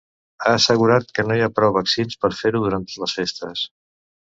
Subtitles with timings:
[0.45, 3.65] Ha assegurat que no hi ha prou vaccins per fer-ho durant les festes.